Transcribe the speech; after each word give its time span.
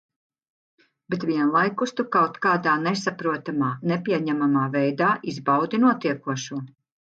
Bet 1.13 1.25
vienlaikus 1.31 1.93
tu 1.99 2.05
kaut 2.15 2.39
kādā 2.45 2.73
nesaprotamā, 2.85 3.69
nepieņemamā 3.93 4.65
veidā 4.79 5.11
izbaudi 5.35 5.83
notiekošo. 5.85 6.61